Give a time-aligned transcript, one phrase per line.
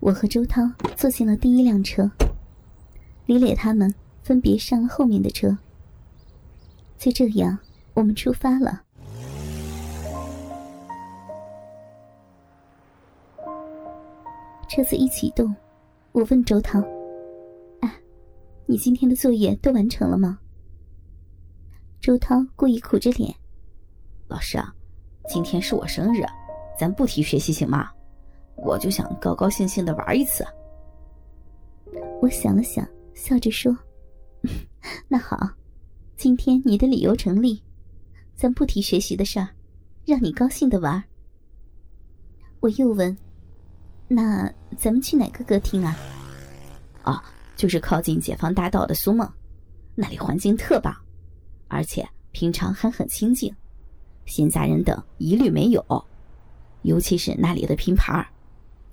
[0.00, 0.62] 我和周涛
[0.94, 2.08] 坐进了第一辆车，
[3.26, 5.56] 李磊他们分别上了后面的车。
[6.96, 7.58] 就这样，
[7.94, 8.82] 我们出发了。
[14.68, 15.54] 车子一启动，
[16.12, 16.80] 我问周涛
[17.80, 17.92] ：“哎，
[18.66, 20.38] 你今天的作业都完成了吗？”
[22.00, 23.34] 周涛故意苦着脸
[24.28, 24.72] ：“老师啊，
[25.28, 26.22] 今天是我生日，
[26.78, 27.90] 咱不提学习行吗？
[28.56, 30.44] 我就想高高兴兴的玩一次。”
[32.20, 33.76] 我想了想，笑着说
[35.08, 35.48] ：“那好，
[36.16, 37.62] 今天你的理由成立，
[38.34, 39.48] 咱不提学习的事儿，
[40.04, 41.02] 让你高兴的玩。”
[42.60, 43.16] 我又问。
[44.08, 45.96] 那咱们去哪个歌厅啊？
[47.02, 47.24] 啊，
[47.56, 49.28] 就是靠近解放大道的苏梦，
[49.94, 50.94] 那里环境特棒，
[51.68, 53.52] 而且平常还很清静，
[54.24, 55.84] 闲杂人等一律没有。
[56.82, 58.24] 尤其是那里的拼盘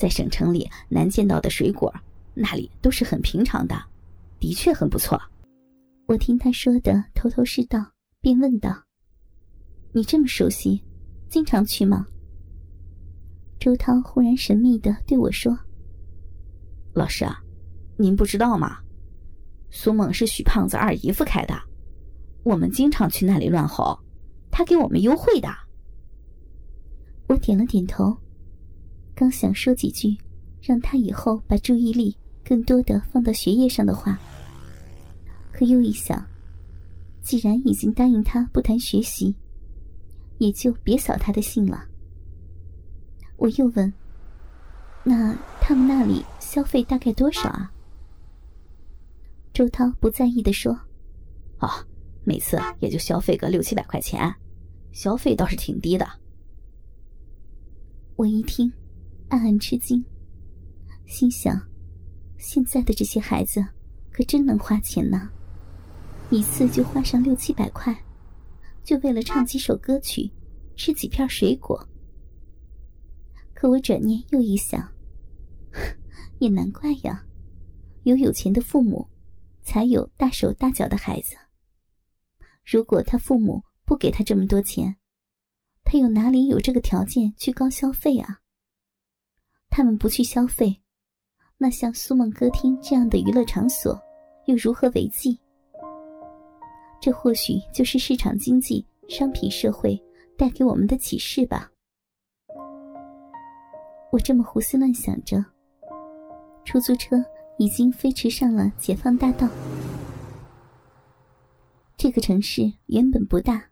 [0.00, 1.94] 在省城里难见到的水果，
[2.32, 3.78] 那里都是很平常的，
[4.38, 5.20] 的确很不错。
[6.06, 7.84] 我听他说的头头是道，
[8.18, 8.74] 便问道
[9.92, 10.82] ：“你这么熟悉，
[11.28, 12.06] 经常去吗？”
[13.60, 15.54] 周涛忽然神秘的对我说
[16.96, 17.38] ：“老师啊，
[17.98, 18.78] 您不知道吗？
[19.68, 21.54] 苏梦是许胖子二姨夫开的，
[22.42, 24.00] 我们经常去那里乱吼，
[24.50, 25.50] 他给我们优惠的。”
[27.28, 28.16] 我点了点头，
[29.20, 30.16] 刚想说几句
[30.62, 34.18] 让他以后把注意力更多的放到学业上的话，
[35.52, 36.26] 可又一想，
[37.20, 39.36] 既然已经答应他不谈学习，
[40.38, 41.84] 也就别扫他的兴了。
[43.36, 43.92] 我又问
[45.04, 47.70] ：“那他们那里消费大概多少啊？”
[49.52, 50.72] 周涛不在意的说
[51.60, 51.68] ：“哦，
[52.24, 54.34] 每次也就消费个六七百块钱，
[54.92, 56.08] 消费倒是挺低的。”
[58.16, 58.72] 我一听，
[59.30, 60.04] 暗暗吃惊，
[61.06, 61.56] 心想：
[62.36, 63.64] 现在的这些孩子
[64.10, 65.30] 可真能花钱呢，
[66.30, 67.96] 一次就花上六七百块，
[68.82, 70.28] 就为了唱几首歌曲，
[70.74, 71.88] 吃几片水果。
[73.54, 74.92] 可我转念又一想，
[76.40, 77.24] 也难怪呀，
[78.02, 79.08] 有有钱的父母，
[79.62, 81.36] 才有大手大脚的孩子。
[82.64, 84.96] 如果他父母不给他这么多钱，
[85.84, 88.39] 他又哪里有这个条件去高消费啊？
[89.70, 90.78] 他们不去消费，
[91.56, 93.98] 那像苏梦歌厅这样的娱乐场所，
[94.46, 95.38] 又如何为继？
[97.00, 99.98] 这或许就是市场经济、商品社会
[100.36, 101.70] 带给我们的启示吧。
[104.10, 105.42] 我这么胡思乱想着，
[106.64, 107.16] 出租车
[107.58, 109.48] 已经飞驰上了解放大道。
[111.96, 113.70] 这个城市原本不大，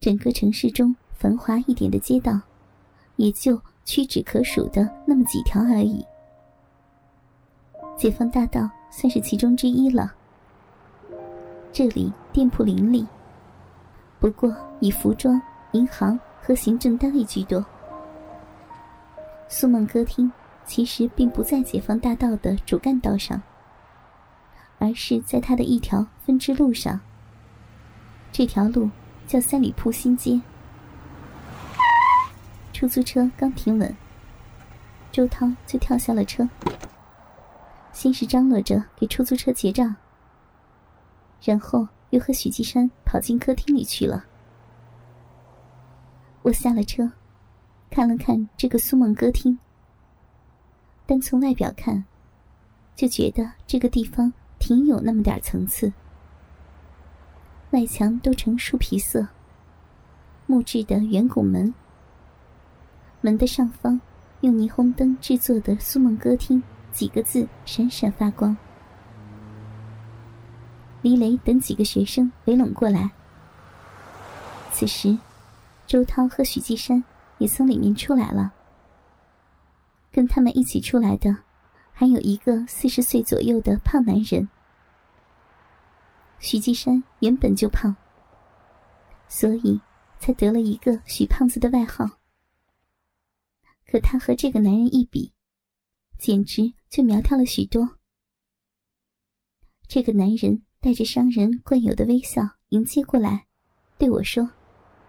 [0.00, 2.40] 整个城市中繁华一点的街道，
[3.16, 3.60] 也就
[3.90, 6.06] 屈指可数的那么几条而已。
[7.96, 10.14] 解放大道算是其中之一了。
[11.72, 13.04] 这里店铺林立，
[14.20, 15.42] 不过以服装、
[15.72, 17.66] 银行和行政单位居多。
[19.48, 20.30] 苏梦歌厅
[20.64, 23.42] 其实并不在解放大道的主干道上，
[24.78, 27.00] 而是在它的一条分支路上。
[28.30, 28.88] 这条路
[29.26, 30.40] 叫三里铺新街。
[32.80, 33.94] 出租车刚停稳，
[35.12, 36.48] 周涛就跳下了车，
[37.92, 39.94] 先是张罗着给出租车结账，
[41.42, 44.24] 然后又和许继山跑进客厅里去了。
[46.40, 47.12] 我下了车。
[47.90, 49.58] 看了看这个苏梦歌厅，
[51.04, 52.02] 单从外表看，
[52.96, 55.92] 就觉得这个地方挺有那么点层次。
[57.72, 59.28] 外墙都呈树皮色，
[60.46, 61.74] 木质的圆拱门，
[63.20, 64.00] 门的上方
[64.40, 68.56] 用霓虹灯制作的“苏梦歌厅”几个字闪闪发光。
[71.02, 73.10] 李雷等几个学生围拢过来，
[74.72, 75.18] 此时，
[75.86, 77.02] 周涛和许继山。
[77.40, 78.52] 也从里面出来了。
[80.12, 81.38] 跟他们一起出来的，
[81.90, 84.46] 还有一个四十岁左右的胖男人。
[86.38, 87.96] 许继山原本就胖，
[89.26, 89.80] 所以
[90.18, 92.19] 才得了一个“许胖子”的外号。
[93.90, 95.32] 可他和这个男人一比，
[96.16, 97.96] 简直就苗条了许多。
[99.88, 103.46] 这个男人带着商人惯有的微笑迎接过来，
[103.98, 104.48] 对我说：“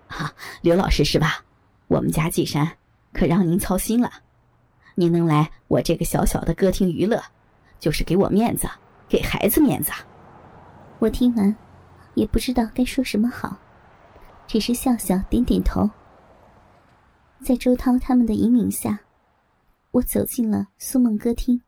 [0.10, 0.34] 啊，
[0.64, 1.46] 刘老师是吧？”
[1.90, 2.76] 我们家季山，
[3.14, 4.12] 可让您操心了。
[4.96, 7.22] 您能来我这个小小的歌厅娱乐，
[7.80, 8.68] 就是给我面子，
[9.08, 9.92] 给孩子面子。
[10.98, 11.56] 我听完，
[12.16, 13.60] 也不知道该说什么好，
[14.48, 15.88] 只是笑笑点点头。
[17.44, 19.04] 在周涛他们的引领下，
[19.90, 21.64] 我走进了苏梦歌厅。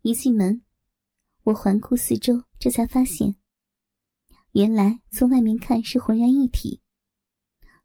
[0.00, 0.62] 一进门，
[1.42, 3.36] 我环顾四周，这才发现，
[4.52, 6.80] 原来从外面看是浑然一体，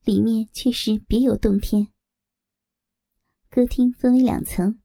[0.05, 1.89] 里面却是别有洞天。
[3.49, 4.79] 歌厅分为两层，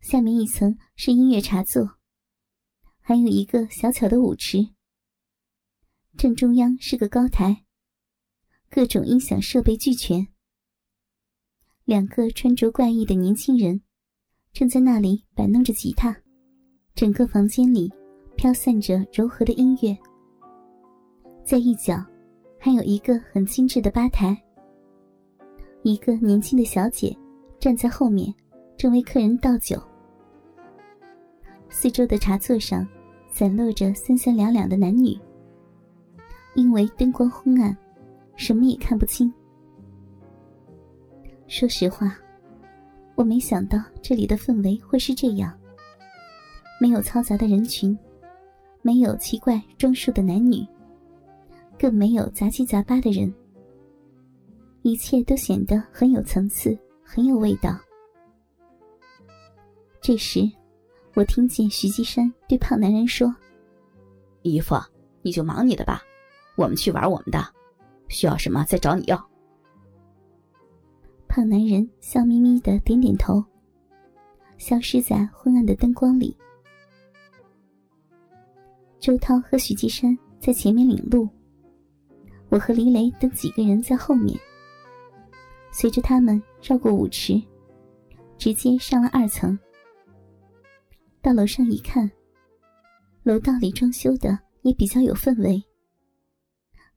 [0.00, 1.98] 下面一层是音乐茶座，
[3.00, 4.74] 还有一个小巧的舞池。
[6.18, 7.64] 正中央是个高台，
[8.72, 10.24] 各种音响设备俱全。
[11.84, 13.80] 两个穿着怪异的年轻人
[14.52, 16.16] 正在那里摆弄着吉他，
[16.94, 17.92] 整个房间里
[18.36, 19.98] 飘散着柔和的音乐。
[21.44, 22.00] 在一角
[22.60, 24.40] 还有一个很精致的吧台，
[25.82, 27.16] 一个年轻的小姐。
[27.58, 28.32] 站在后面，
[28.78, 29.78] 正为客人倒酒。
[31.68, 32.88] 四周的茶座上，
[33.30, 35.14] 散落着三三两两的男女。
[36.54, 37.76] 因为灯光昏暗，
[38.40, 39.30] 什么也看不清。
[41.46, 42.16] 说实话，
[43.14, 45.54] 我没想到这里的氛围会是这样：
[46.80, 47.96] 没有嘈杂的人群，
[48.80, 50.66] 没有奇怪装束的男女，
[51.78, 53.30] 更没有杂七杂八的人，
[54.80, 56.76] 一切都显得很有层次。
[57.12, 57.76] 很有味道。
[60.00, 60.48] 这时，
[61.14, 63.34] 我听见徐继山对胖男人说
[64.42, 64.76] ：“姨夫，
[65.20, 66.00] 你就忙你的吧，
[66.56, 67.44] 我们去玩我们的，
[68.10, 69.30] 需要什么再找你要。”
[71.26, 73.42] 胖男人笑眯眯的点点头，
[74.58, 76.36] 消失在昏暗的灯光里。
[78.98, 81.26] 周涛和许继山在前面领路，
[82.50, 84.38] 我和黎雷等几个人在后面。
[85.70, 87.40] 随着他们绕过舞池，
[88.36, 89.56] 直接上了二层。
[91.22, 92.10] 到楼上一看，
[93.22, 95.62] 楼道里装修的也比较有氛围。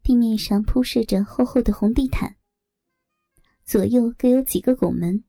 [0.04, 2.36] 地面上铺设着厚厚的红地毯，
[3.64, 5.24] 左右各有几个拱门。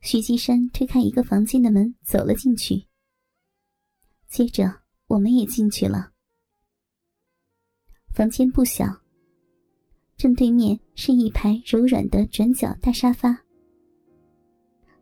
[0.00, 2.86] 徐继山推开一个房间的门，走了进去。
[4.28, 6.12] 接着我们也进去了。
[8.14, 9.02] 房间不小。
[10.16, 13.44] 正对面是一排柔软的转角大沙发，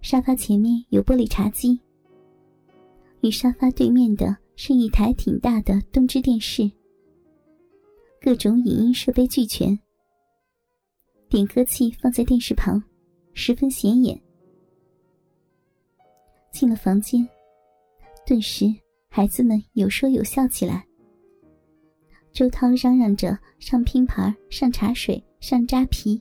[0.00, 1.80] 沙发前面有玻璃茶几，
[3.22, 6.70] 与沙发对面的是一台挺大的东芝电视，
[8.20, 9.78] 各种影音设备俱全，
[11.28, 12.82] 点歌器放在电视旁，
[13.34, 14.20] 十分显眼。
[16.50, 17.28] 进了房间，
[18.26, 18.66] 顿时
[19.08, 20.84] 孩子们有说有笑起来。
[22.32, 26.20] 周涛嚷嚷着上拼盘、上茶水、上扎啤。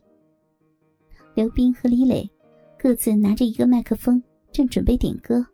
[1.34, 2.30] 刘斌和李磊
[2.78, 4.22] 各自拿着一个麦克风，
[4.52, 5.46] 正准备点歌。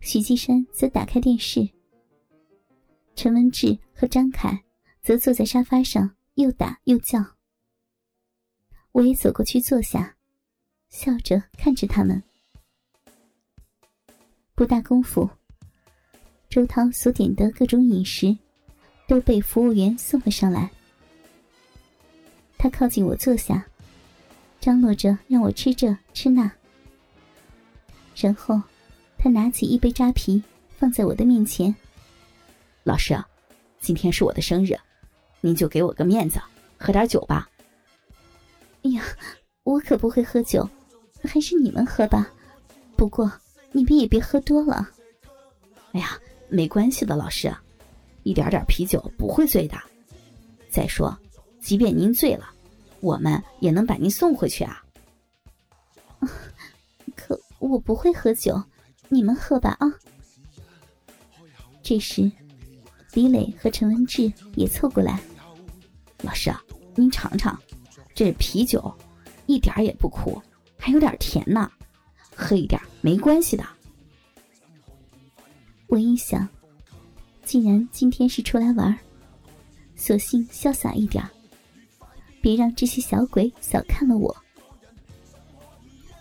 [0.00, 1.68] 许继山则打开电视。
[3.14, 4.62] 陈文志和张凯
[5.06, 7.24] 则坐在沙发上，又打又叫。
[8.90, 10.16] 我也走过去坐下，
[10.88, 12.20] 笑着看着他们。
[14.56, 15.30] 不大功夫，
[16.50, 18.36] 周涛所点的各种饮食。
[19.06, 20.68] 都被服务员送了上来。
[22.58, 23.64] 他靠近我坐下，
[24.58, 26.50] 张罗着让我吃这吃那。
[28.16, 28.60] 然后，
[29.16, 30.42] 他拿起一杯扎啤
[30.76, 31.72] 放在我的面前。
[32.82, 33.16] 老师，
[33.78, 34.76] 今天是我的生日，
[35.40, 36.40] 您就给我个面子，
[36.78, 37.48] 喝点酒吧。
[38.82, 39.02] 哎呀，
[39.64, 40.68] 我可不会喝酒，
[41.22, 42.30] 还是你们喝吧。
[42.96, 43.30] 不过
[43.72, 44.88] 你们也别喝多了。
[45.92, 46.18] 哎呀，
[46.48, 47.54] 没关系的，老师。
[48.22, 49.76] 一点点啤酒不会醉的。
[50.68, 51.16] 再说，
[51.60, 52.50] 即便您醉了，
[53.00, 54.82] 我们也能把您送回去啊。
[57.14, 58.60] 可我不会喝酒，
[59.08, 59.86] 你们喝吧啊。
[61.82, 62.30] 这时，
[63.16, 65.18] 李磊和陈文志也凑过来。
[66.22, 66.62] 老师啊，
[66.94, 67.58] 您尝尝，
[68.14, 68.94] 这啤酒
[69.46, 70.38] 一点也不苦，
[70.76, 71.72] 还有点甜呢，
[72.34, 73.64] 喝一点没关系的。
[75.86, 76.46] 我一想。
[77.42, 78.94] 既然今天是出来玩，
[79.94, 81.24] 索性潇洒一点，
[82.42, 84.36] 别让这些小鬼小看了我。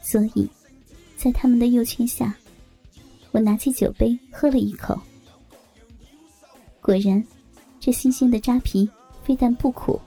[0.02, 0.48] 所以，
[1.18, 2.34] 在他们的诱劝下，
[3.32, 4.98] 我拿起酒杯喝了一口。
[6.86, 7.25] 果然，
[7.80, 8.88] 这新鲜的扎啤
[9.24, 10.00] 非但不苦，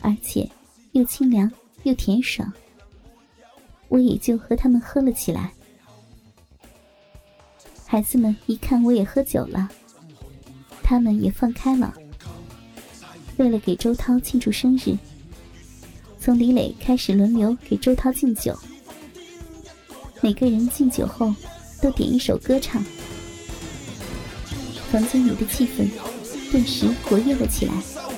[0.00, 0.50] 而且
[0.90, 1.48] 又清凉
[1.84, 2.52] 又甜爽。
[3.86, 5.52] 我也就和他们喝了起来。
[7.86, 9.70] 孩子们一看我也喝酒了。
[10.82, 11.94] 他们也放开了。
[13.36, 14.98] 为了给周涛庆祝生日，
[16.18, 18.58] 从李磊开始轮流给周涛敬酒。
[20.20, 21.32] 每个人敬酒后，
[21.80, 22.84] 都点一首歌唱。
[24.90, 25.88] 房间里的气氛
[26.50, 28.09] 顿时活跃了起来。